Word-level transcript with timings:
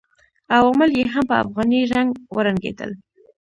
عوامل 0.57 0.89
یې 0.99 1.05
هم 1.13 1.23
په 1.29 1.35
افغاني 1.43 1.81
رنګ 1.93 2.09
ورنګېدل. 2.35 2.91